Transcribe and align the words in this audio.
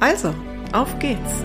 Also, 0.00 0.34
auf 0.72 0.98
geht's! 0.98 1.44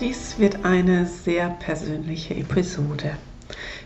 Dies 0.00 0.36
wird 0.40 0.64
eine 0.64 1.06
sehr 1.06 1.50
persönliche 1.50 2.34
Episode. 2.34 3.16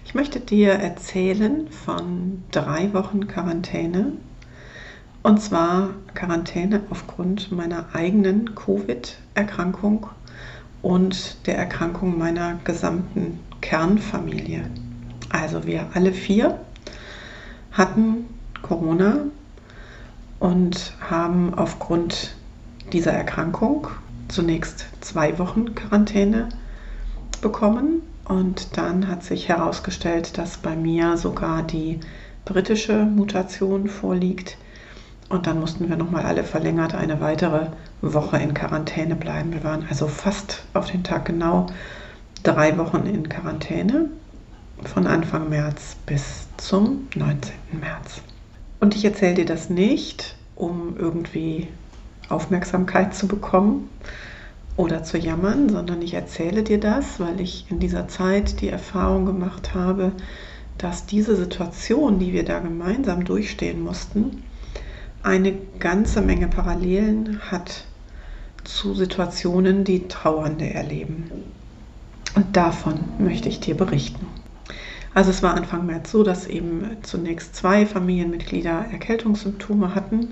Ich 0.06 0.14
möchte 0.14 0.40
dir 0.40 0.72
erzählen 0.72 1.68
von 1.68 2.42
drei 2.50 2.94
Wochen 2.94 3.28
Quarantäne. 3.28 4.12
Und 5.22 5.42
zwar 5.42 5.90
Quarantäne 6.14 6.80
aufgrund 6.88 7.52
meiner 7.52 7.84
eigenen 7.92 8.54
Covid-Erkrankung 8.54 10.06
und 10.80 11.46
der 11.46 11.58
Erkrankung 11.58 12.16
meiner 12.16 12.58
gesamten 12.64 13.40
Kernfamilie. 13.60 14.70
Also 15.30 15.66
wir 15.66 15.86
alle 15.94 16.12
vier 16.12 16.58
hatten 17.72 18.26
Corona 18.62 19.24
und 20.40 20.94
haben 21.00 21.54
aufgrund 21.54 22.34
dieser 22.92 23.12
Erkrankung 23.12 23.88
zunächst 24.28 24.86
zwei 25.00 25.38
Wochen 25.38 25.74
Quarantäne 25.74 26.48
bekommen 27.40 28.02
und 28.24 28.76
dann 28.76 29.08
hat 29.08 29.24
sich 29.24 29.48
herausgestellt, 29.48 30.36
dass 30.36 30.58
bei 30.58 30.76
mir 30.76 31.16
sogar 31.16 31.62
die 31.62 32.00
britische 32.44 33.04
Mutation 33.04 33.88
vorliegt. 33.88 34.58
Und 35.28 35.46
dann 35.46 35.60
mussten 35.60 35.88
wir 35.88 35.96
nochmal 35.96 36.24
alle 36.24 36.44
verlängert 36.44 36.94
eine 36.94 37.20
weitere 37.20 37.68
Woche 38.00 38.38
in 38.38 38.54
Quarantäne 38.54 39.16
bleiben. 39.16 39.52
Wir 39.52 39.64
waren 39.64 39.86
also 39.88 40.06
fast 40.08 40.64
auf 40.74 40.90
den 40.90 41.04
Tag 41.04 41.26
genau 41.26 41.66
drei 42.42 42.76
Wochen 42.78 43.06
in 43.06 43.28
Quarantäne 43.28 44.10
von 44.84 45.06
Anfang 45.06 45.48
März 45.48 45.96
bis 46.06 46.48
zum 46.56 47.08
19. 47.14 47.52
März. 47.80 48.20
Und 48.80 48.94
ich 48.94 49.04
erzähle 49.04 49.34
dir 49.34 49.46
das 49.46 49.70
nicht, 49.70 50.36
um 50.54 50.96
irgendwie 50.98 51.68
Aufmerksamkeit 52.28 53.14
zu 53.14 53.26
bekommen, 53.26 53.88
oder 54.78 55.02
zu 55.02 55.18
jammern, 55.18 55.68
sondern 55.68 56.00
ich 56.00 56.14
erzähle 56.14 56.62
dir 56.62 56.78
das, 56.78 57.18
weil 57.18 57.40
ich 57.40 57.66
in 57.68 57.80
dieser 57.80 58.06
Zeit 58.06 58.60
die 58.60 58.68
Erfahrung 58.68 59.26
gemacht 59.26 59.74
habe, 59.74 60.12
dass 60.78 61.04
diese 61.04 61.34
Situation, 61.34 62.20
die 62.20 62.32
wir 62.32 62.44
da 62.44 62.60
gemeinsam 62.60 63.24
durchstehen 63.24 63.82
mussten, 63.82 64.44
eine 65.24 65.52
ganze 65.80 66.22
Menge 66.22 66.46
Parallelen 66.46 67.40
hat 67.50 67.84
zu 68.62 68.94
Situationen, 68.94 69.82
die 69.82 70.06
Trauernde 70.06 70.72
erleben. 70.72 71.28
Und 72.36 72.56
davon 72.56 73.00
möchte 73.18 73.48
ich 73.48 73.58
dir 73.58 73.76
berichten. 73.76 74.26
Also 75.18 75.30
es 75.30 75.42
war 75.42 75.56
Anfang 75.56 75.84
März 75.84 76.12
so, 76.12 76.22
dass 76.22 76.46
eben 76.46 76.96
zunächst 77.02 77.56
zwei 77.56 77.86
Familienmitglieder 77.86 78.84
Erkältungssymptome 78.92 79.96
hatten 79.96 80.28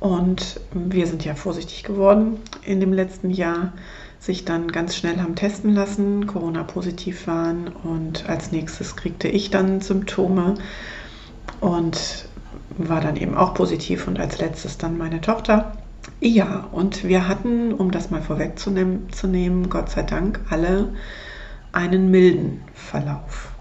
und 0.00 0.60
wir 0.72 1.06
sind 1.06 1.26
ja 1.26 1.34
vorsichtig 1.34 1.82
geworden 1.82 2.38
in 2.64 2.80
dem 2.80 2.94
letzten 2.94 3.28
Jahr, 3.28 3.74
sich 4.18 4.46
dann 4.46 4.72
ganz 4.72 4.96
schnell 4.96 5.20
haben 5.20 5.34
testen 5.34 5.74
lassen, 5.74 6.26
Corona-positiv 6.26 7.26
waren 7.26 7.68
und 7.68 8.26
als 8.30 8.50
nächstes 8.50 8.96
kriegte 8.96 9.28
ich 9.28 9.50
dann 9.50 9.82
Symptome 9.82 10.54
und 11.60 12.30
war 12.78 13.02
dann 13.02 13.16
eben 13.16 13.36
auch 13.36 13.52
positiv 13.52 14.08
und 14.08 14.18
als 14.18 14.38
letztes 14.38 14.78
dann 14.78 14.96
meine 14.96 15.20
Tochter. 15.20 15.76
Ja, 16.20 16.66
und 16.72 17.04
wir 17.04 17.28
hatten, 17.28 17.74
um 17.74 17.90
das 17.90 18.10
mal 18.10 18.22
vorwegzunehmen, 18.22 19.68
Gott 19.68 19.90
sei 19.90 20.02
Dank 20.02 20.40
alle 20.48 20.94
einen 21.72 22.10
milden 22.10 22.62
Verlauf. 22.72 23.52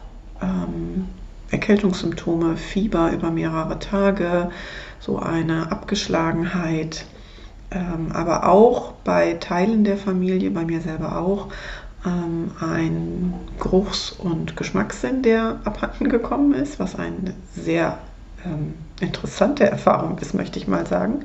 Ähm, 0.41 1.07
Erkältungssymptome, 1.49 2.57
Fieber 2.57 3.11
über 3.11 3.31
mehrere 3.31 3.79
Tage, 3.79 4.49
so 4.99 5.19
eine 5.19 5.71
Abgeschlagenheit, 5.71 7.05
ähm, 7.71 8.11
aber 8.13 8.49
auch 8.49 8.93
bei 9.03 9.35
Teilen 9.35 9.83
der 9.83 9.97
Familie, 9.97 10.51
bei 10.51 10.65
mir 10.65 10.81
selber 10.81 11.17
auch, 11.17 11.47
ähm, 12.05 12.51
ein 12.59 13.33
Geruchs- 13.59 14.11
und 14.11 14.57
Geschmackssinn, 14.57 15.21
der 15.23 15.59
abhanden 15.63 16.09
gekommen 16.09 16.53
ist, 16.53 16.79
was 16.79 16.95
eine 16.95 17.33
sehr 17.53 17.97
ähm, 18.45 18.73
interessante 18.99 19.69
Erfahrung 19.69 20.17
ist, 20.19 20.33
möchte 20.33 20.59
ich 20.59 20.67
mal 20.67 20.85
sagen. 20.85 21.23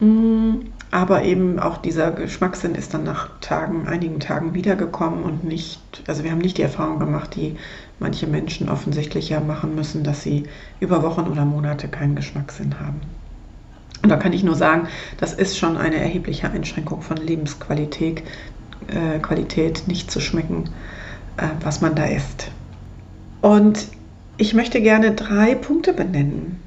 Mm, 0.00 0.66
aber 0.90 1.22
eben 1.22 1.58
auch 1.60 1.78
dieser 1.78 2.10
Geschmackssinn 2.10 2.74
ist 2.74 2.94
dann 2.94 3.04
nach 3.04 3.28
Tagen, 3.40 3.86
einigen 3.86 4.18
Tagen 4.18 4.54
wiedergekommen 4.54 5.22
und 5.22 5.44
nicht, 5.44 5.80
also 6.06 6.24
wir 6.24 6.32
haben 6.32 6.38
nicht 6.38 6.58
die 6.58 6.62
Erfahrung 6.62 6.98
gemacht, 6.98 7.36
die 7.36 7.56
manche 8.00 8.26
Menschen 8.26 8.68
offensichtlich 8.68 9.28
ja 9.28 9.40
machen 9.40 9.74
müssen, 9.74 10.02
dass 10.02 10.22
sie 10.22 10.44
über 10.80 11.02
Wochen 11.02 11.28
oder 11.28 11.44
Monate 11.44 11.86
keinen 11.86 12.16
Geschmackssinn 12.16 12.80
haben. 12.80 13.00
Und 14.02 14.08
da 14.08 14.16
kann 14.16 14.32
ich 14.32 14.42
nur 14.42 14.56
sagen, 14.56 14.88
das 15.18 15.34
ist 15.34 15.58
schon 15.58 15.76
eine 15.76 15.96
erhebliche 15.96 16.50
Einschränkung 16.50 17.02
von 17.02 17.18
Lebensqualität, 17.18 18.22
äh, 18.88 19.18
Qualität, 19.18 19.86
nicht 19.86 20.10
zu 20.10 20.20
schmecken, 20.20 20.70
äh, 21.36 21.48
was 21.62 21.82
man 21.82 21.94
da 21.94 22.06
isst. 22.06 22.50
Und 23.42 23.88
ich 24.38 24.54
möchte 24.54 24.80
gerne 24.80 25.12
drei 25.12 25.54
Punkte 25.54 25.92
benennen, 25.92 26.60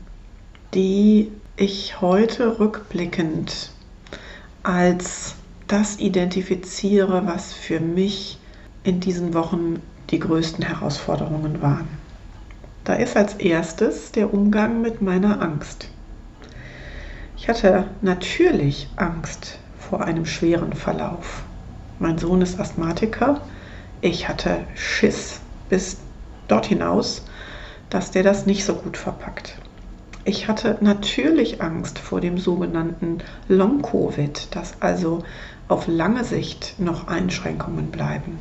die 0.75 1.31
ich 1.55 2.01
heute 2.01 2.59
rückblickend 2.59 3.71
als 4.61 5.35
das 5.67 6.00
identifiziere, 6.00 7.25
was 7.25 7.53
für 7.53 7.79
mich 7.79 8.38
in 8.83 9.00
diesen 9.00 9.33
Wochen 9.33 9.81
die 10.13 10.19
größten 10.19 10.63
Herausforderungen 10.63 11.62
waren. 11.63 11.88
Da 12.84 12.94
ist 12.94 13.18
als 13.18 13.34
erstes 13.34 14.12
der 14.12 14.31
Umgang 14.31 14.79
mit 14.79 15.01
meiner 15.01 15.41
Angst. 15.41 15.90
Ich 17.35 17.50
hatte 17.50 17.85
natürlich 18.01 18.88
Angst 18.96 19.57
vor 19.79 20.03
einem 20.03 20.28
schweren 20.28 20.74
Verlauf. 20.74 21.44
Mein 21.97 22.19
Sohn 22.19 22.44
ist 22.44 22.59
Asthmatiker. 22.59 23.41
Ich 24.01 24.29
hatte 24.29 24.59
Schiss 24.75 25.41
bis 25.68 25.97
dort 26.47 26.68
hinaus, 26.68 27.25
dass 27.90 28.12
der 28.12 28.22
das 28.22 28.45
nicht 28.45 28.66
so 28.66 28.75
gut 28.75 28.97
verpackt. 28.97 29.57
Ich 30.25 30.47
hatte 30.47 30.78
natürlich 30.80 31.62
Angst 31.63 31.97
vor 31.97 32.22
dem 32.22 32.38
sogenannten 32.38 33.18
Long-Covid, 33.47 34.56
dass 34.56 34.80
also 34.80 35.24
auf 35.68 35.88
lange 35.88 36.24
Sicht 36.24 36.75
noch 36.78 37.07
Einschränkungen 37.07 37.88
bleiben. 37.90 38.38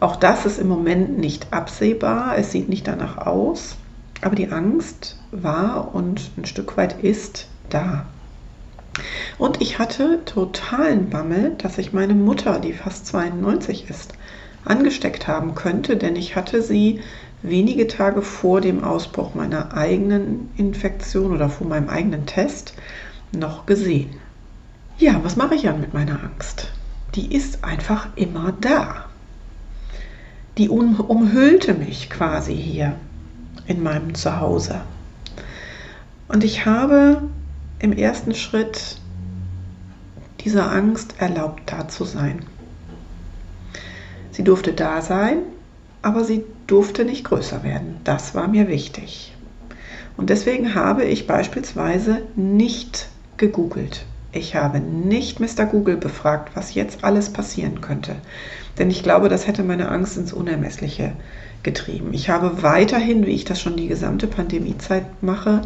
Auch 0.00 0.16
das 0.16 0.46
ist 0.46 0.58
im 0.58 0.68
Moment 0.68 1.18
nicht 1.18 1.52
absehbar, 1.52 2.38
es 2.38 2.52
sieht 2.52 2.68
nicht 2.68 2.86
danach 2.86 3.18
aus, 3.26 3.76
aber 4.20 4.36
die 4.36 4.50
Angst 4.50 5.16
war 5.32 5.94
und 5.94 6.30
ein 6.36 6.44
Stück 6.44 6.76
weit 6.76 7.02
ist 7.02 7.48
da. 7.68 8.06
Und 9.38 9.60
ich 9.60 9.78
hatte 9.78 10.24
totalen 10.24 11.10
Bammel, 11.10 11.54
dass 11.58 11.78
ich 11.78 11.92
meine 11.92 12.14
Mutter, 12.14 12.58
die 12.58 12.72
fast 12.72 13.06
92 13.06 13.88
ist, 13.90 14.14
angesteckt 14.64 15.28
haben 15.28 15.54
könnte, 15.54 15.96
denn 15.96 16.16
ich 16.16 16.36
hatte 16.36 16.62
sie 16.62 17.00
wenige 17.42 17.86
Tage 17.86 18.22
vor 18.22 18.60
dem 18.60 18.82
Ausbruch 18.82 19.34
meiner 19.34 19.76
eigenen 19.76 20.50
Infektion 20.56 21.32
oder 21.32 21.48
vor 21.48 21.66
meinem 21.66 21.88
eigenen 21.88 22.26
Test 22.26 22.74
noch 23.32 23.66
gesehen. 23.66 24.10
Ja, 24.98 25.20
was 25.22 25.36
mache 25.36 25.54
ich 25.54 25.62
dann 25.62 25.80
mit 25.80 25.94
meiner 25.94 26.20
Angst? 26.22 26.72
Die 27.14 27.34
ist 27.34 27.64
einfach 27.64 28.08
immer 28.16 28.52
da. 28.60 29.07
Die 30.58 30.68
um, 30.68 30.98
umhüllte 30.98 31.72
mich 31.74 32.10
quasi 32.10 32.54
hier 32.54 32.96
in 33.66 33.82
meinem 33.82 34.14
Zuhause. 34.14 34.80
Und 36.26 36.42
ich 36.42 36.66
habe 36.66 37.22
im 37.78 37.92
ersten 37.92 38.34
Schritt 38.34 38.96
dieser 40.40 40.70
Angst 40.72 41.14
erlaubt, 41.18 41.62
da 41.66 41.88
zu 41.88 42.04
sein. 42.04 42.40
Sie 44.32 44.42
durfte 44.42 44.72
da 44.72 45.00
sein, 45.00 45.38
aber 46.02 46.24
sie 46.24 46.44
durfte 46.66 47.04
nicht 47.04 47.24
größer 47.24 47.62
werden. 47.62 47.96
Das 48.04 48.34
war 48.34 48.48
mir 48.48 48.68
wichtig. 48.68 49.34
Und 50.16 50.30
deswegen 50.30 50.74
habe 50.74 51.04
ich 51.04 51.26
beispielsweise 51.28 52.22
nicht 52.34 53.08
gegoogelt. 53.36 54.04
Ich 54.30 54.54
habe 54.54 54.78
nicht 54.78 55.40
Mr. 55.40 55.64
Google 55.64 55.96
befragt, 55.96 56.50
was 56.54 56.74
jetzt 56.74 57.02
alles 57.02 57.32
passieren 57.32 57.80
könnte. 57.80 58.16
Denn 58.78 58.90
ich 58.90 59.02
glaube, 59.02 59.28
das 59.28 59.46
hätte 59.46 59.62
meine 59.62 59.88
Angst 59.88 60.18
ins 60.18 60.34
Unermessliche 60.34 61.12
getrieben. 61.62 62.12
Ich 62.12 62.28
habe 62.28 62.62
weiterhin, 62.62 63.26
wie 63.26 63.32
ich 63.32 63.44
das 63.44 63.60
schon 63.60 63.76
die 63.76 63.88
gesamte 63.88 64.26
Pandemiezeit 64.26 65.22
mache, 65.22 65.62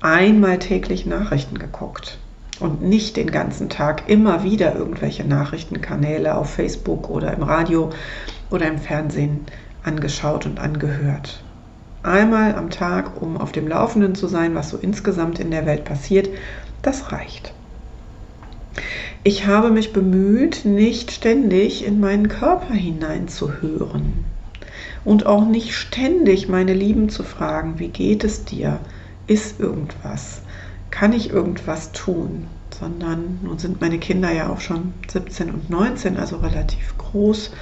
einmal 0.00 0.58
täglich 0.58 1.06
Nachrichten 1.06 1.58
geguckt 1.58 2.18
und 2.60 2.82
nicht 2.82 3.16
den 3.16 3.30
ganzen 3.30 3.68
Tag 3.68 4.08
immer 4.08 4.44
wieder 4.44 4.76
irgendwelche 4.76 5.24
Nachrichtenkanäle 5.24 6.36
auf 6.36 6.50
Facebook 6.50 7.10
oder 7.10 7.34
im 7.34 7.42
Radio 7.42 7.90
oder 8.50 8.68
im 8.68 8.78
Fernsehen 8.78 9.40
angeschaut 9.82 10.46
und 10.46 10.60
angehört. 10.60 11.42
Einmal 12.04 12.54
am 12.54 12.70
Tag, 12.70 13.20
um 13.20 13.36
auf 13.36 13.52
dem 13.52 13.66
Laufenden 13.66 14.14
zu 14.14 14.28
sein, 14.28 14.54
was 14.54 14.70
so 14.70 14.76
insgesamt 14.76 15.40
in 15.40 15.50
der 15.50 15.66
Welt 15.66 15.84
passiert, 15.84 16.28
das 16.82 17.12
reicht. 17.12 17.52
Ich 19.24 19.46
habe 19.46 19.70
mich 19.70 19.92
bemüht, 19.92 20.64
nicht 20.64 21.12
ständig 21.12 21.84
in 21.84 22.00
meinen 22.00 22.28
Körper 22.28 22.74
hineinzuhören 22.74 24.24
und 25.04 25.26
auch 25.26 25.46
nicht 25.46 25.74
ständig 25.74 26.48
meine 26.48 26.74
Lieben 26.74 27.08
zu 27.08 27.22
fragen, 27.22 27.78
wie 27.78 27.88
geht 27.88 28.24
es 28.24 28.44
dir? 28.44 28.80
Ist 29.26 29.60
irgendwas? 29.60 30.42
Kann 30.90 31.12
ich 31.12 31.30
irgendwas 31.30 31.92
tun? 31.92 32.46
Sondern 32.78 33.38
nun 33.42 33.58
sind 33.58 33.80
meine 33.80 33.98
Kinder 33.98 34.32
ja 34.32 34.48
auch 34.48 34.60
schon 34.60 34.94
17 35.10 35.50
und 35.50 35.70
19, 35.70 36.16
also 36.16 36.36
relativ 36.36 36.96
groß. 36.98 37.52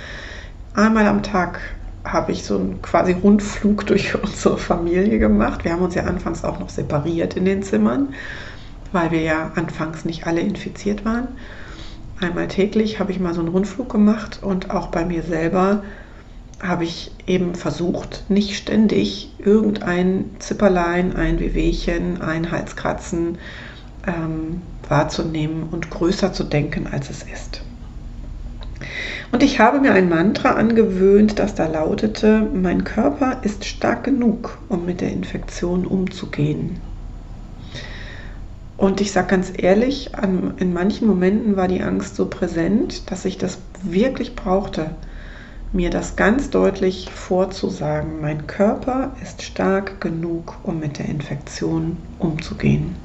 Einmal 0.74 1.06
am 1.06 1.22
Tag 1.22 1.60
habe 2.04 2.32
ich 2.32 2.44
so 2.44 2.56
einen 2.56 2.80
quasi 2.82 3.12
Rundflug 3.12 3.86
durch 3.86 4.14
unsere 4.22 4.58
Familie 4.58 5.18
gemacht. 5.18 5.64
Wir 5.64 5.72
haben 5.72 5.82
uns 5.82 5.94
ja 5.94 6.04
anfangs 6.04 6.44
auch 6.44 6.58
noch 6.58 6.70
separiert 6.70 7.36
in 7.36 7.44
den 7.44 7.62
Zimmern, 7.62 8.14
weil 8.92 9.10
wir 9.10 9.22
ja 9.22 9.52
anfangs 9.54 10.04
nicht 10.04 10.26
alle 10.26 10.40
infiziert 10.40 11.04
waren. 11.04 11.28
Einmal 12.20 12.48
täglich 12.48 13.00
habe 13.00 13.12
ich 13.12 13.20
mal 13.20 13.34
so 13.34 13.40
einen 13.40 13.48
Rundflug 13.48 13.90
gemacht 13.90 14.40
und 14.42 14.70
auch 14.70 14.88
bei 14.88 15.04
mir 15.04 15.22
selber 15.22 15.82
habe 16.62 16.84
ich 16.84 17.10
eben 17.26 17.54
versucht, 17.54 18.24
nicht 18.28 18.54
ständig 18.54 19.32
irgendein 19.38 20.26
Zipperlein, 20.38 21.16
ein 21.16 21.40
Wehwehchen, 21.40 22.20
ein 22.20 22.50
Halskratzen 22.50 23.38
ähm, 24.06 24.60
wahrzunehmen 24.86 25.68
und 25.70 25.90
größer 25.90 26.32
zu 26.32 26.44
denken, 26.44 26.86
als 26.86 27.08
es 27.08 27.22
ist. 27.22 27.62
Und 29.32 29.42
ich 29.42 29.60
habe 29.60 29.80
mir 29.80 29.92
ein 29.92 30.08
Mantra 30.08 30.50
angewöhnt, 30.50 31.38
das 31.38 31.54
da 31.54 31.66
lautete, 31.66 32.46
mein 32.52 32.84
Körper 32.84 33.38
ist 33.42 33.64
stark 33.64 34.04
genug, 34.04 34.58
um 34.68 34.84
mit 34.84 35.00
der 35.00 35.12
Infektion 35.12 35.86
umzugehen. 35.86 36.80
Und 38.80 39.02
ich 39.02 39.12
sage 39.12 39.26
ganz 39.26 39.52
ehrlich, 39.54 40.14
an, 40.14 40.54
in 40.56 40.72
manchen 40.72 41.06
Momenten 41.06 41.54
war 41.54 41.68
die 41.68 41.82
Angst 41.82 42.16
so 42.16 42.24
präsent, 42.24 43.10
dass 43.10 43.26
ich 43.26 43.36
das 43.36 43.58
wirklich 43.82 44.34
brauchte, 44.34 44.92
mir 45.74 45.90
das 45.90 46.16
ganz 46.16 46.48
deutlich 46.48 47.10
vorzusagen. 47.10 48.22
Mein 48.22 48.46
Körper 48.46 49.12
ist 49.22 49.42
stark 49.42 50.00
genug, 50.00 50.56
um 50.62 50.80
mit 50.80 50.98
der 50.98 51.10
Infektion 51.10 51.98
umzugehen. 52.18 52.96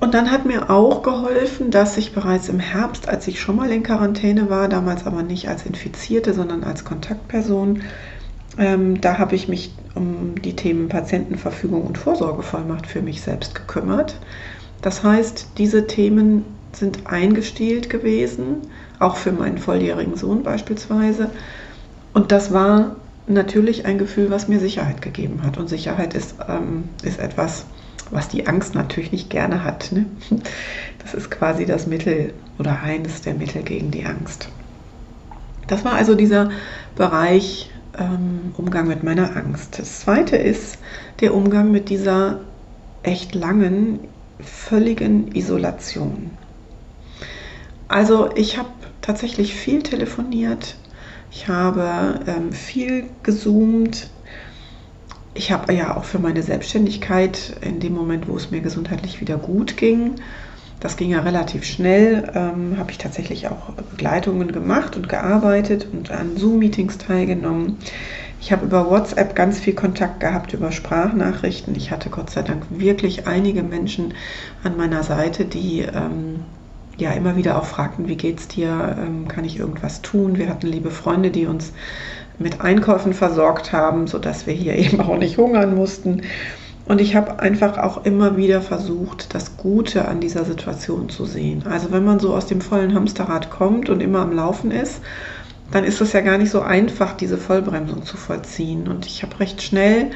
Und 0.00 0.14
dann 0.14 0.32
hat 0.32 0.44
mir 0.44 0.68
auch 0.68 1.04
geholfen, 1.04 1.70
dass 1.70 1.96
ich 1.96 2.12
bereits 2.12 2.48
im 2.48 2.58
Herbst, 2.58 3.08
als 3.08 3.28
ich 3.28 3.40
schon 3.40 3.54
mal 3.54 3.70
in 3.70 3.84
Quarantäne 3.84 4.50
war, 4.50 4.68
damals 4.68 5.06
aber 5.06 5.22
nicht 5.22 5.48
als 5.48 5.64
Infizierte, 5.64 6.34
sondern 6.34 6.64
als 6.64 6.84
Kontaktperson, 6.84 7.82
ähm, 8.58 9.00
da 9.00 9.18
habe 9.18 9.34
ich 9.34 9.48
mich 9.48 9.72
um 9.94 10.34
die 10.42 10.54
Themen 10.54 10.88
Patientenverfügung 10.88 11.82
und 11.82 11.98
Vorsorgevollmacht 11.98 12.86
für 12.86 13.02
mich 13.02 13.22
selbst 13.22 13.54
gekümmert. 13.54 14.18
Das 14.82 15.02
heißt, 15.02 15.48
diese 15.58 15.86
Themen 15.86 16.44
sind 16.72 17.06
eingestielt 17.06 17.90
gewesen, 17.90 18.58
auch 18.98 19.16
für 19.16 19.32
meinen 19.32 19.58
volljährigen 19.58 20.16
Sohn 20.16 20.42
beispielsweise. 20.42 21.30
Und 22.12 22.32
das 22.32 22.52
war 22.52 22.96
natürlich 23.26 23.86
ein 23.86 23.98
Gefühl, 23.98 24.30
was 24.30 24.48
mir 24.48 24.60
Sicherheit 24.60 25.02
gegeben 25.02 25.42
hat. 25.42 25.58
Und 25.58 25.68
Sicherheit 25.68 26.14
ist, 26.14 26.36
ähm, 26.48 26.84
ist 27.02 27.20
etwas, 27.20 27.66
was 28.10 28.28
die 28.28 28.46
Angst 28.46 28.74
natürlich 28.74 29.12
nicht 29.12 29.30
gerne 29.30 29.64
hat. 29.64 29.92
Ne? 29.92 30.06
Das 31.02 31.14
ist 31.14 31.30
quasi 31.30 31.64
das 31.64 31.86
Mittel 31.86 32.34
oder 32.58 32.82
eines 32.82 33.22
der 33.22 33.34
Mittel 33.34 33.62
gegen 33.62 33.90
die 33.90 34.04
Angst. 34.04 34.48
Das 35.66 35.84
war 35.84 35.92
also 35.92 36.14
dieser 36.14 36.50
Bereich 36.96 37.70
ähm, 37.98 38.52
Umgang 38.56 38.88
mit 38.88 39.02
meiner 39.02 39.36
Angst. 39.36 39.78
Das 39.78 40.00
zweite 40.00 40.36
ist 40.36 40.78
der 41.20 41.34
Umgang 41.34 41.70
mit 41.70 41.88
dieser 41.88 42.40
echt 43.02 43.34
langen, 43.34 44.00
völligen 44.40 45.34
Isolation. 45.34 46.30
Also 47.88 48.30
ich 48.36 48.58
habe 48.58 48.68
tatsächlich 49.00 49.54
viel 49.54 49.82
telefoniert, 49.82 50.76
ich 51.30 51.48
habe 51.48 52.20
ähm, 52.26 52.52
viel 52.52 53.04
gezoomt, 53.22 54.10
ich 55.34 55.52
habe 55.52 55.72
ja 55.72 55.96
auch 55.96 56.04
für 56.04 56.18
meine 56.18 56.42
Selbstständigkeit 56.42 57.56
in 57.60 57.80
dem 57.80 57.94
Moment, 57.94 58.28
wo 58.28 58.36
es 58.36 58.50
mir 58.50 58.60
gesundheitlich 58.60 59.20
wieder 59.20 59.36
gut 59.36 59.76
ging, 59.76 60.16
das 60.80 60.96
ging 60.96 61.10
ja 61.10 61.20
relativ 61.20 61.64
schnell, 61.64 62.30
ähm, 62.34 62.76
habe 62.78 62.90
ich 62.90 62.98
tatsächlich 62.98 63.48
auch 63.48 63.70
Begleitungen 63.90 64.52
gemacht 64.52 64.96
und 64.96 65.08
gearbeitet 65.08 65.88
und 65.92 66.10
an 66.10 66.36
Zoom-Meetings 66.36 66.98
teilgenommen. 66.98 67.78
Ich 68.40 68.52
habe 68.52 68.66
über 68.66 68.88
WhatsApp 68.88 69.34
ganz 69.34 69.58
viel 69.58 69.74
Kontakt 69.74 70.20
gehabt, 70.20 70.54
über 70.54 70.70
Sprachnachrichten. 70.70 71.74
Ich 71.74 71.90
hatte 71.90 72.08
Gott 72.08 72.30
sei 72.30 72.42
Dank 72.42 72.62
wirklich 72.70 73.26
einige 73.26 73.64
Menschen 73.64 74.14
an 74.62 74.76
meiner 74.76 75.02
Seite, 75.02 75.44
die 75.44 75.80
ähm, 75.80 76.44
ja 76.96 77.10
immer 77.12 77.36
wieder 77.36 77.58
auch 77.58 77.64
fragten, 77.64 78.06
wie 78.06 78.16
geht's 78.16 78.46
dir, 78.46 78.96
ähm, 78.98 79.26
kann 79.26 79.44
ich 79.44 79.58
irgendwas 79.58 80.02
tun? 80.02 80.38
Wir 80.38 80.48
hatten 80.48 80.68
liebe 80.68 80.90
Freunde, 80.90 81.30
die 81.30 81.46
uns 81.46 81.72
mit 82.38 82.60
Einkäufen 82.60 83.12
versorgt 83.12 83.72
haben, 83.72 84.06
sodass 84.06 84.46
wir 84.46 84.54
hier 84.54 84.74
eben 84.78 85.00
auch 85.00 85.18
nicht 85.18 85.38
hungern 85.38 85.74
mussten. 85.74 86.22
Und 86.88 87.02
ich 87.02 87.14
habe 87.14 87.38
einfach 87.38 87.76
auch 87.76 88.04
immer 88.06 88.38
wieder 88.38 88.62
versucht, 88.62 89.34
das 89.34 89.58
Gute 89.58 90.08
an 90.08 90.20
dieser 90.20 90.46
Situation 90.46 91.10
zu 91.10 91.26
sehen. 91.26 91.64
Also 91.66 91.92
wenn 91.92 92.04
man 92.04 92.18
so 92.18 92.34
aus 92.34 92.46
dem 92.46 92.62
vollen 92.62 92.94
Hamsterrad 92.94 93.50
kommt 93.50 93.90
und 93.90 94.02
immer 94.02 94.20
am 94.20 94.32
Laufen 94.32 94.70
ist, 94.70 95.02
dann 95.70 95.84
ist 95.84 96.00
es 96.00 96.14
ja 96.14 96.22
gar 96.22 96.38
nicht 96.38 96.50
so 96.50 96.62
einfach, 96.62 97.12
diese 97.12 97.36
Vollbremsung 97.36 98.04
zu 98.04 98.16
vollziehen. 98.16 98.88
Und 98.88 99.04
ich 99.04 99.22
habe 99.22 99.38
recht 99.38 99.60
schnell 99.62 100.10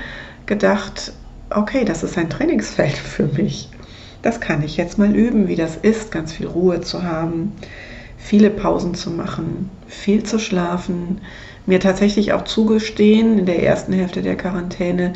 gedacht, 0.46 1.12
okay, 1.50 1.84
das 1.84 2.02
ist 2.02 2.16
ein 2.16 2.30
Trainingsfeld 2.30 2.96
für 2.96 3.26
mich. 3.26 3.68
Das 4.22 4.40
kann 4.40 4.62
ich 4.62 4.78
jetzt 4.78 4.98
mal 4.98 5.14
üben, 5.14 5.48
wie 5.48 5.56
das 5.56 5.76
ist, 5.76 6.10
ganz 6.10 6.32
viel 6.32 6.46
Ruhe 6.46 6.80
zu 6.80 7.02
haben, 7.02 7.52
viele 8.16 8.48
Pausen 8.48 8.94
zu 8.94 9.10
machen, 9.10 9.68
viel 9.88 10.22
zu 10.22 10.38
schlafen, 10.38 11.20
mir 11.66 11.80
tatsächlich 11.80 12.32
auch 12.32 12.44
zugestehen 12.44 13.38
in 13.38 13.46
der 13.46 13.62
ersten 13.62 13.92
Hälfte 13.92 14.22
der 14.22 14.36
Quarantäne, 14.36 15.12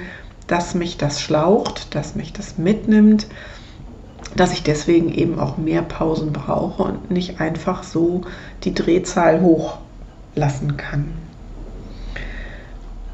dass 0.46 0.74
mich 0.74 0.96
das 0.96 1.20
schlaucht, 1.20 1.94
dass 1.94 2.14
mich 2.14 2.32
das 2.32 2.58
mitnimmt, 2.58 3.26
dass 4.36 4.52
ich 4.52 4.62
deswegen 4.62 5.12
eben 5.12 5.38
auch 5.38 5.56
mehr 5.56 5.82
Pausen 5.82 6.32
brauche 6.32 6.82
und 6.82 7.10
nicht 7.10 7.40
einfach 7.40 7.82
so 7.82 8.22
die 8.64 8.74
Drehzahl 8.74 9.40
hochlassen 9.40 10.76
kann. 10.76 11.12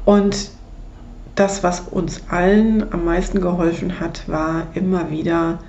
Und 0.05 0.49
das, 1.35 1.63
was 1.63 1.81
uns 1.81 2.23
allen 2.29 2.91
am 2.93 3.05
meisten 3.05 3.41
geholfen 3.41 3.99
hat, 3.99 4.27
war 4.27 4.67
immer 4.73 5.09
wieder 5.09 5.59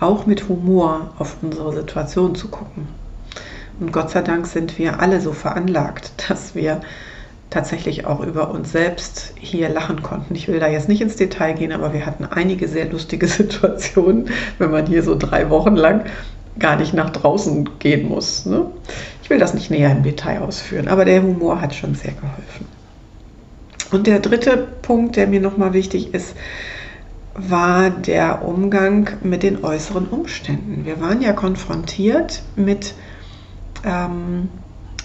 auch 0.00 0.26
mit 0.26 0.48
Humor 0.48 1.12
auf 1.18 1.36
unsere 1.42 1.72
Situation 1.72 2.34
zu 2.34 2.48
gucken. 2.48 2.88
Und 3.80 3.92
Gott 3.92 4.10
sei 4.10 4.22
Dank 4.22 4.46
sind 4.46 4.78
wir 4.78 5.00
alle 5.00 5.20
so 5.20 5.32
veranlagt, 5.32 6.12
dass 6.28 6.54
wir 6.54 6.80
tatsächlich 7.54 8.04
auch 8.04 8.20
über 8.20 8.50
uns 8.50 8.72
selbst 8.72 9.32
hier 9.38 9.68
lachen 9.68 10.02
konnten. 10.02 10.34
Ich 10.34 10.48
will 10.48 10.58
da 10.58 10.68
jetzt 10.68 10.88
nicht 10.88 11.00
ins 11.00 11.14
Detail 11.14 11.52
gehen, 11.52 11.70
aber 11.70 11.92
wir 11.92 12.04
hatten 12.04 12.24
einige 12.24 12.66
sehr 12.66 12.90
lustige 12.90 13.26
Situationen, 13.28 14.28
wenn 14.58 14.72
man 14.72 14.86
hier 14.86 15.04
so 15.04 15.16
drei 15.16 15.48
Wochen 15.50 15.76
lang 15.76 16.04
gar 16.58 16.76
nicht 16.76 16.94
nach 16.94 17.10
draußen 17.10 17.78
gehen 17.78 18.08
muss. 18.08 18.44
Ne? 18.44 18.66
Ich 19.22 19.30
will 19.30 19.38
das 19.38 19.54
nicht 19.54 19.70
näher 19.70 19.92
im 19.92 20.02
Detail 20.02 20.42
ausführen, 20.42 20.88
aber 20.88 21.04
der 21.04 21.22
Humor 21.22 21.60
hat 21.60 21.74
schon 21.74 21.94
sehr 21.94 22.12
geholfen. 22.12 22.66
Und 23.92 24.08
der 24.08 24.18
dritte 24.18 24.56
Punkt, 24.82 25.14
der 25.14 25.28
mir 25.28 25.40
nochmal 25.40 25.72
wichtig 25.72 26.12
ist, 26.12 26.34
war 27.34 27.90
der 27.90 28.44
Umgang 28.44 29.10
mit 29.22 29.44
den 29.44 29.64
äußeren 29.64 30.06
Umständen. 30.08 30.84
Wir 30.84 31.00
waren 31.00 31.22
ja 31.22 31.32
konfrontiert 31.32 32.42
mit, 32.56 32.94
ähm, 33.84 34.48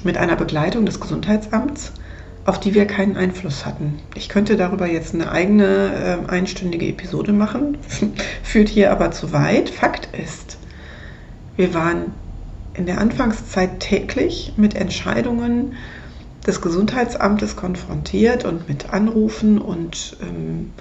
mit 0.04 0.18
einer 0.18 0.36
Begleitung 0.36 0.86
des 0.86 1.00
Gesundheitsamts 1.00 1.94
auf 2.50 2.60
die 2.60 2.74
wir 2.74 2.88
keinen 2.88 3.16
Einfluss 3.16 3.68
hatten. 3.68 4.00
Ich 4.16 4.28
könnte 4.28 4.58
darüber 4.58 4.88
jetzt 4.88 5.14
eine 5.14 5.32
eigene 5.32 6.20
äh, 6.26 6.32
einstündige 6.32 6.88
Episode 6.88 7.32
machen, 7.32 7.78
führt 8.44 8.70
hier 8.70 8.92
aber 8.92 9.12
zu 9.12 9.32
weit. 9.32 9.70
Fakt 9.70 10.10
ist, 10.18 10.58
wir 11.58 11.76
waren 11.76 12.08
in 12.74 12.88
der 12.88 13.00
Anfangszeit 13.00 13.80
täglich 13.80 14.54
mit 14.58 14.74
Entscheidungen 14.74 15.74
des 16.48 16.60
Gesundheitsamtes 16.60 17.56
konfrontiert 17.56 18.46
und 18.46 18.68
mit 18.68 18.92
Anrufen 18.92 19.60
und 19.60 20.18
ähm, 20.24 20.72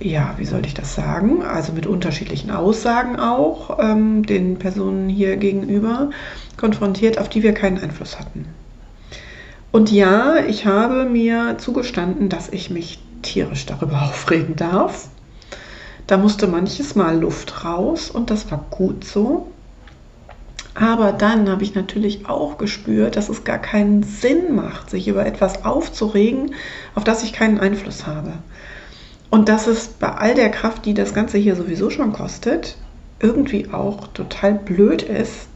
ja, 0.00 0.34
wie 0.38 0.46
soll 0.46 0.66
ich 0.66 0.74
das 0.74 0.96
sagen? 0.96 1.44
Also 1.44 1.72
mit 1.72 1.86
unterschiedlichen 1.86 2.50
Aussagen 2.50 3.20
auch 3.20 3.78
ähm, 3.80 4.26
den 4.26 4.58
Personen 4.58 5.08
hier 5.08 5.36
gegenüber 5.36 6.10
konfrontiert, 6.56 7.18
auf 7.18 7.28
die 7.28 7.44
wir 7.44 7.54
keinen 7.54 7.78
Einfluss 7.78 8.18
hatten. 8.18 8.46
Und 9.72 9.92
ja, 9.92 10.36
ich 10.48 10.66
habe 10.66 11.04
mir 11.04 11.56
zugestanden, 11.58 12.28
dass 12.28 12.48
ich 12.48 12.70
mich 12.70 12.98
tierisch 13.22 13.66
darüber 13.66 14.02
aufregen 14.10 14.56
darf. 14.56 15.08
Da 16.06 16.16
musste 16.16 16.48
manches 16.48 16.96
Mal 16.96 17.20
Luft 17.20 17.64
raus 17.64 18.10
und 18.10 18.30
das 18.30 18.50
war 18.50 18.64
gut 18.70 19.04
so. 19.04 19.46
Aber 20.74 21.12
dann 21.12 21.48
habe 21.48 21.62
ich 21.62 21.74
natürlich 21.74 22.28
auch 22.28 22.56
gespürt, 22.56 23.16
dass 23.16 23.28
es 23.28 23.44
gar 23.44 23.58
keinen 23.58 24.02
Sinn 24.02 24.54
macht, 24.54 24.90
sich 24.90 25.08
über 25.08 25.26
etwas 25.26 25.64
aufzuregen, 25.64 26.54
auf 26.94 27.04
das 27.04 27.22
ich 27.22 27.32
keinen 27.32 27.60
Einfluss 27.60 28.06
habe. 28.06 28.32
Und 29.30 29.48
dass 29.48 29.66
es 29.66 29.88
bei 29.88 30.08
all 30.08 30.34
der 30.34 30.50
Kraft, 30.50 30.86
die 30.86 30.94
das 30.94 31.14
Ganze 31.14 31.38
hier 31.38 31.54
sowieso 31.54 31.90
schon 31.90 32.12
kostet, 32.12 32.76
irgendwie 33.20 33.72
auch 33.72 34.08
total 34.08 34.54
blöd 34.54 35.02
ist, 35.02 35.49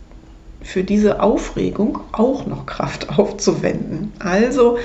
für 0.65 0.83
diese 0.83 1.23
Aufregung 1.23 2.01
auch 2.11 2.47
noch 2.47 2.67
Kraft 2.67 3.09
aufzuwenden. 3.19 4.13
Also 4.19 4.79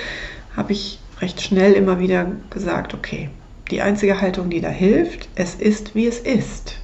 habe 0.55 0.74
ich 0.74 1.00
recht 1.21 1.41
schnell 1.41 1.74
immer 1.74 2.00
wieder 2.00 2.27
gesagt, 2.50 2.93
okay, 2.93 3.29
die 3.71 3.81
einzige 3.81 4.21
Haltung, 4.21 4.50
die 4.50 4.62
da 4.62 4.69
hilft, 4.69 5.29
es 5.36 5.55
ist, 5.55 5.95
wie 5.95 6.07
es 6.07 6.19
ist. 6.19 6.75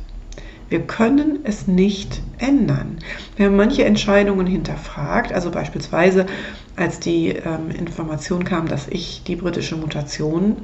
Wir 0.70 0.82
können 0.82 1.40
es 1.44 1.68
nicht 1.68 2.22
ändern. 2.40 2.98
Wir 3.36 3.48
haben 3.48 3.56
manche 3.56 3.86
Entscheidungen 3.86 4.48
hinterfragt, 4.48 5.32
also 5.32 5.52
beispielsweise 5.52 6.26
als 6.76 7.00
die 7.00 7.30
ähm, 7.30 7.70
Information 7.78 8.44
kam, 8.44 8.68
dass 8.68 8.88
ich 8.88 9.24
die 9.24 9.36
britische 9.36 9.76
Mutation 9.76 10.58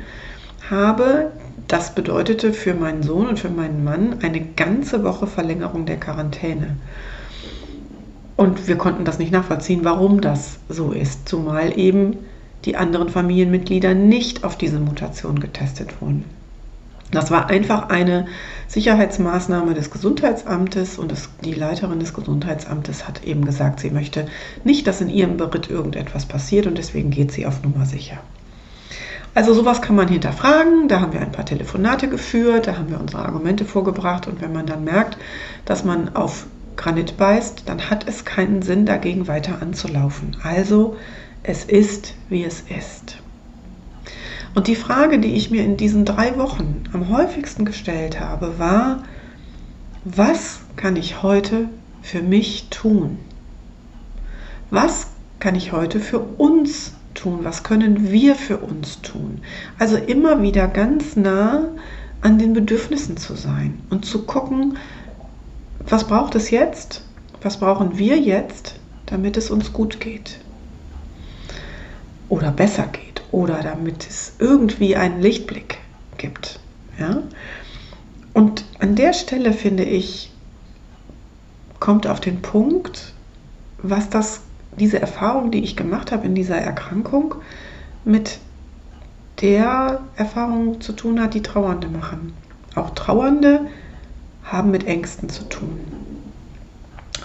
habe, 0.69 1.31
das 1.67 1.93
bedeutete 1.93 2.53
für 2.53 2.73
meinen 2.73 3.03
Sohn 3.03 3.27
und 3.27 3.39
für 3.39 3.49
meinen 3.49 3.83
Mann 3.83 4.17
eine 4.21 4.41
ganze 4.41 5.03
Woche 5.03 5.27
Verlängerung 5.27 5.85
der 5.85 5.99
Quarantäne. 5.99 6.77
Und 8.41 8.67
wir 8.67 8.75
konnten 8.75 9.05
das 9.05 9.19
nicht 9.19 9.31
nachvollziehen, 9.31 9.81
warum 9.83 10.19
das 10.19 10.57
so 10.67 10.93
ist, 10.93 11.29
zumal 11.29 11.77
eben 11.77 12.17
die 12.65 12.75
anderen 12.75 13.09
Familienmitglieder 13.09 13.93
nicht 13.93 14.43
auf 14.43 14.57
diese 14.57 14.79
Mutation 14.79 15.39
getestet 15.39 16.01
wurden. 16.01 16.25
Das 17.11 17.29
war 17.29 17.51
einfach 17.51 17.89
eine 17.89 18.25
Sicherheitsmaßnahme 18.67 19.75
des 19.75 19.91
Gesundheitsamtes 19.91 20.97
und 20.97 21.11
das, 21.11 21.29
die 21.45 21.53
Leiterin 21.53 21.99
des 21.99 22.15
Gesundheitsamtes 22.15 23.07
hat 23.07 23.23
eben 23.23 23.45
gesagt, 23.45 23.79
sie 23.79 23.91
möchte 23.91 24.25
nicht, 24.63 24.87
dass 24.87 25.01
in 25.01 25.09
ihrem 25.09 25.37
Beritt 25.37 25.69
irgendetwas 25.69 26.25
passiert 26.25 26.65
und 26.65 26.79
deswegen 26.79 27.11
geht 27.11 27.31
sie 27.31 27.45
auf 27.45 27.61
Nummer 27.61 27.85
sicher. 27.85 28.17
Also 29.35 29.53
sowas 29.53 29.83
kann 29.83 29.95
man 29.95 30.07
hinterfragen, 30.07 30.87
da 30.87 30.99
haben 30.99 31.13
wir 31.13 31.21
ein 31.21 31.31
paar 31.31 31.45
Telefonate 31.45 32.09
geführt, 32.09 32.65
da 32.65 32.75
haben 32.75 32.89
wir 32.89 32.99
unsere 32.99 33.23
Argumente 33.23 33.65
vorgebracht 33.65 34.27
und 34.27 34.41
wenn 34.41 34.51
man 34.51 34.65
dann 34.65 34.83
merkt, 34.83 35.19
dass 35.65 35.83
man 35.83 36.15
auf 36.15 36.47
Granit 36.75 37.17
beißt, 37.17 37.63
dann 37.65 37.89
hat 37.89 38.07
es 38.07 38.25
keinen 38.25 38.61
Sinn, 38.61 38.85
dagegen 38.85 39.27
weiter 39.27 39.61
anzulaufen. 39.61 40.37
Also 40.43 40.95
es 41.43 41.63
ist, 41.65 42.15
wie 42.29 42.43
es 42.43 42.61
ist. 42.61 43.17
Und 44.53 44.67
die 44.67 44.75
Frage, 44.75 45.19
die 45.19 45.33
ich 45.33 45.49
mir 45.49 45.63
in 45.63 45.77
diesen 45.77 46.05
drei 46.05 46.37
Wochen 46.37 46.83
am 46.93 47.09
häufigsten 47.09 47.65
gestellt 47.65 48.19
habe, 48.19 48.59
war, 48.59 49.03
was 50.03 50.61
kann 50.75 50.95
ich 50.95 51.23
heute 51.23 51.69
für 52.01 52.21
mich 52.21 52.67
tun? 52.69 53.17
Was 54.69 55.07
kann 55.39 55.55
ich 55.55 55.71
heute 55.71 55.99
für 55.99 56.19
uns 56.19 56.93
tun? 57.13 57.39
Was 57.43 57.63
können 57.63 58.11
wir 58.11 58.35
für 58.35 58.57
uns 58.57 59.01
tun? 59.01 59.41
Also 59.79 59.97
immer 59.97 60.41
wieder 60.41 60.67
ganz 60.67 61.15
nah 61.15 61.69
an 62.21 62.37
den 62.37 62.53
Bedürfnissen 62.53 63.17
zu 63.17 63.35
sein 63.35 63.79
und 63.89 64.05
zu 64.05 64.25
gucken, 64.25 64.77
was 65.87 66.05
braucht 66.05 66.35
es 66.35 66.51
jetzt? 66.51 67.03
Was 67.41 67.57
brauchen 67.57 67.97
wir 67.97 68.17
jetzt, 68.19 68.75
damit 69.07 69.37
es 69.37 69.49
uns 69.49 69.73
gut 69.73 69.99
geht? 69.99 70.39
Oder 72.29 72.51
besser 72.51 72.87
geht? 72.87 73.23
Oder 73.31 73.61
damit 73.61 74.07
es 74.07 74.33
irgendwie 74.39 74.95
einen 74.95 75.21
Lichtblick 75.21 75.79
gibt? 76.17 76.59
Ja? 76.99 77.23
Und 78.33 78.65
an 78.79 78.95
der 78.95 79.13
Stelle 79.13 79.53
finde 79.53 79.83
ich, 79.83 80.31
kommt 81.79 82.07
auf 82.07 82.19
den 82.19 82.41
Punkt, 82.41 83.13
was 83.81 84.09
das, 84.09 84.41
diese 84.77 85.01
Erfahrung, 85.01 85.51
die 85.51 85.63
ich 85.63 85.75
gemacht 85.75 86.11
habe 86.11 86.25
in 86.27 86.35
dieser 86.35 86.57
Erkrankung, 86.57 87.35
mit 88.05 88.39
der 89.41 90.01
Erfahrung 90.15 90.79
zu 90.81 90.93
tun 90.93 91.19
hat, 91.19 91.33
die 91.33 91.41
Trauernde 91.41 91.87
machen. 91.87 92.33
Auch 92.75 92.91
Trauernde 92.91 93.67
haben 94.43 94.71
mit 94.71 94.85
Ängsten 94.85 95.29
zu 95.29 95.43
tun. 95.43 95.79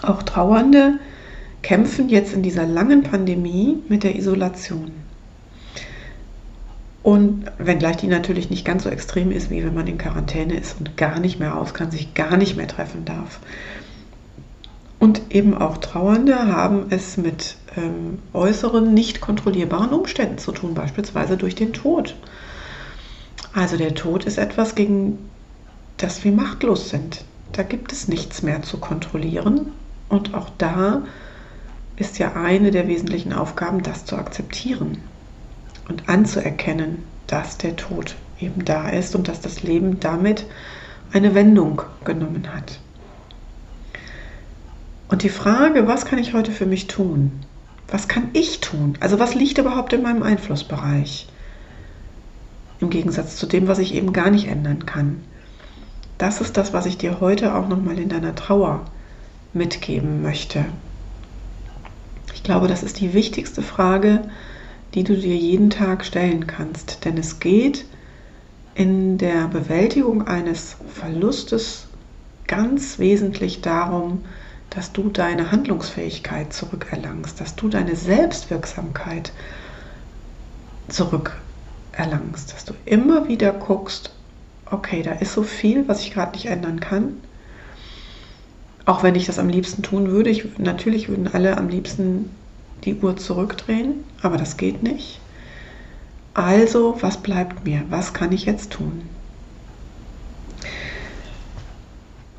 Auch 0.03 0.23
Trauernde 0.23 0.99
kämpfen 1.63 2.09
jetzt 2.09 2.33
in 2.33 2.43
dieser 2.43 2.67
langen 2.67 3.03
Pandemie 3.03 3.79
mit 3.89 4.05
der 4.05 4.17
Isolation. 4.17 4.93
Und 7.03 7.45
wenngleich 7.59 7.99
die 7.99 8.09
natürlich 8.09 8.51
nicht 8.51 8.65
ganz 8.65 8.83
so 8.83 8.89
extrem 8.89 9.31
ist, 9.31 9.51
wie 9.51 9.65
wenn 9.65 9.75
man 9.75 9.87
in 9.87 9.99
Quarantäne 9.99 10.59
ist 10.59 10.77
und 10.79 10.97
gar 10.97 11.21
nicht 11.21 11.39
mehr 11.39 11.51
raus 11.51 11.73
kann, 11.73 11.91
sich 11.91 12.15
gar 12.15 12.37
nicht 12.37 12.57
mehr 12.57 12.67
treffen 12.67 13.05
darf. 13.05 13.39
Und 14.99 15.23
eben 15.31 15.57
auch 15.57 15.77
Trauernde 15.77 16.49
haben 16.49 16.87
es 16.91 17.17
mit 17.17 17.57
ähm, 17.77 18.19
äußeren, 18.33 18.93
nicht 18.93 19.21
kontrollierbaren 19.21 19.91
Umständen 19.91 20.39
zu 20.39 20.53
tun, 20.53 20.75
beispielsweise 20.75 21.37
durch 21.37 21.55
den 21.55 21.73
Tod. 21.73 22.17
Also 23.53 23.77
der 23.77 23.95
Tod 23.95 24.25
ist 24.25 24.39
etwas, 24.39 24.75
gegen 24.75 25.19
dass 25.97 26.25
wir 26.25 26.33
machtlos 26.33 26.91
sind. 26.91 27.25
Da 27.53 27.63
gibt 27.63 27.93
es 27.93 28.09
nichts 28.09 28.43
mehr 28.43 28.63
zu 28.63 28.79
kontrollieren. 28.79 29.73
Und 30.09 30.35
auch 30.35 30.51
da 30.59 31.03
ist 31.97 32.19
ja 32.19 32.35
eine 32.35 32.71
der 32.71 32.87
wesentlichen 32.87 33.33
Aufgaben, 33.33 33.83
das 33.83 34.05
zu 34.05 34.17
akzeptieren 34.17 34.99
und 35.89 36.09
anzuerkennen, 36.09 37.03
dass 37.27 37.59
der 37.59 37.77
Tod 37.77 38.17
eben 38.39 38.65
da 38.65 38.89
ist 38.91 39.15
und 39.17 39.29
dass 39.29 39.41
das 39.41 39.63
Leben 39.63 39.99
damit 40.01 40.45
eine 41.13 41.35
Wendung 41.35 41.83
genommen 42.05 42.53
hat. 42.55 42.79
Und 45.09 45.23
die 45.23 45.31
Frage, 45.31 45.87
was 45.87 46.05
kann 46.05 46.19
ich 46.19 46.35
heute 46.35 46.53
für 46.53 46.67
mich 46.67 46.89
tun? 46.89 47.33
Was 47.89 48.09
kann 48.09 48.29
ich 48.33 48.61
tun? 48.61 48.99
Also 49.01 49.19
was 49.19 49.35
liegt 49.35 49.59
überhaupt 49.59 49.93
in 49.93 50.03
meinem 50.03 50.25
Einflussbereich? 50.25 51.29
Im 52.81 52.91
Gegensatz 52.91 53.37
zu 53.37 53.47
dem, 53.47 53.69
was 53.69 53.79
ich 53.79 53.95
eben 53.95 54.13
gar 54.13 54.31
nicht 54.31 54.49
ändern 54.49 54.85
kann 54.85 55.23
das 56.19 56.41
ist 56.41 56.57
das, 56.57 56.73
was 56.73 56.87
ich 56.87 56.99
dir 56.99 57.21
heute 57.21 57.55
auch 57.55 57.69
nochmal 57.69 57.99
in 57.99 58.09
deiner 58.09 58.35
Trauer 58.35 58.85
mitgeben 59.53 60.23
möchte. 60.23 60.65
Ich 62.35 62.43
glaube, 62.43 62.69
das 62.69 62.83
ist 62.83 63.01
die 63.01 63.15
wichtigste 63.15 63.63
Frage, 63.63 64.23
die 64.95 65.05
du 65.05 65.17
dir 65.17 65.37
jeden 65.37 65.71
Tag 65.71 66.05
stellen 66.05 66.47
kannst. 66.47 67.05
Denn 67.05 67.19
es 67.19 67.41
geht 67.41 67.85
in 68.75 69.19
der 69.19 69.49
Bewältigung 69.49 70.27
eines 70.27 70.77
Verlustes 70.95 71.87
ganz 72.47 72.99
wesentlich 72.99 73.61
darum, 73.63 74.25
dass 74.71 74.93
du 74.93 75.09
deine 75.09 75.51
Handlungsfähigkeit 75.51 76.53
zurückerlangst, 76.53 77.41
dass 77.41 77.57
du 77.57 77.69
deine 77.69 77.97
Selbstwirksamkeit 77.97 79.33
zurückerlangst, 80.89 82.53
dass 82.53 82.65
du 82.65 82.75
immer 82.85 83.29
wieder 83.29 83.53
guckst, 83.53 84.16
okay, 84.71 85.03
da 85.03 85.13
ist 85.13 85.33
so 85.33 85.43
viel, 85.43 85.87
was 85.89 86.01
ich 86.01 86.13
gerade 86.13 86.33
nicht 86.33 86.47
ändern 86.47 86.81
kann. 86.81 87.17
Auch 88.85 89.03
wenn 89.03 89.15
ich 89.15 89.27
das 89.27 89.39
am 89.39 89.49
liebsten 89.49 89.83
tun 89.83 90.11
würde. 90.11 90.31
Ich, 90.31 90.59
natürlich 90.59 91.09
würden 91.09 91.29
alle 91.33 91.57
am 91.57 91.69
liebsten 91.69 92.31
die 92.85 92.95
Uhr 92.95 93.17
zurückdrehen, 93.17 94.05
aber 94.23 94.37
das 94.37 94.57
geht 94.57 94.83
nicht. 94.83 95.21
Also, 96.35 96.99
was 97.01 97.17
bleibt 97.17 97.65
mir? 97.65 97.83
Was 97.89 98.13
kann 98.13 98.33
ich 98.33 98.45
jetzt 98.45 98.73
tun? 98.73 99.09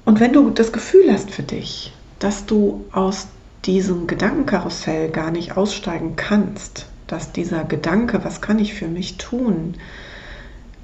Und 0.06 0.20
wenn 0.20 0.34
du 0.34 0.50
das 0.52 0.72
Gefühl 0.72 1.12
hast 1.12 1.32
für 1.32 1.44
dich, 1.44 1.94
dass 2.20 2.46
du 2.46 2.86
aus 2.92 3.28
diesem 3.66 4.08
Gedankenkarussell 4.08 5.10
gar 5.10 5.32
nicht 5.32 5.58
aussteigen 5.58 6.16
kannst, 6.16 6.86
dass 7.08 7.32
dieser 7.32 7.64
Gedanke, 7.64 8.24
was 8.24 8.40
kann 8.40 8.60
ich 8.60 8.74
für 8.74 8.88
mich 8.88 9.18
tun, 9.18 9.76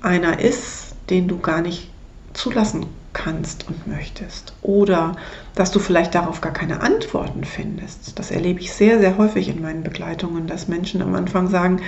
einer 0.02 0.40
ist, 0.40 0.93
den 1.10 1.28
du 1.28 1.40
gar 1.40 1.62
nicht 1.62 1.90
zulassen 2.34 2.86
kannst 3.14 3.68
und 3.68 3.88
möchtest. 3.88 4.54
Oder 4.62 5.16
dass 5.56 5.72
du 5.72 5.80
vielleicht 5.80 6.16
darauf 6.16 6.42
gar 6.42 6.52
keine 6.52 6.82
Antworten 6.82 7.44
findest. 7.44 8.18
Das 8.18 8.32
erlebe 8.32 8.60
ich 8.60 8.74
sehr, 8.74 9.00
sehr 9.00 9.18
häufig 9.18 9.50
in 9.50 9.62
meinen 9.62 9.84
Begleitungen, 9.84 10.48
dass 10.48 10.68
Menschen 10.68 11.02
am 11.02 11.14
Anfang 11.14 11.48
sagen, 11.48 11.82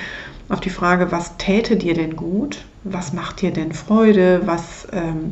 auf 0.48 0.60
die 0.60 0.70
Frage, 0.70 1.12
was 1.12 1.38
täte 1.38 1.76
dir 1.76 1.96
denn 1.96 2.16
gut? 2.16 2.64
Was 2.84 3.14
macht 3.14 3.42
dir 3.42 3.52
denn 3.52 3.72
Freude? 3.72 4.42
Was, 4.46 4.88
ähm, 4.92 5.32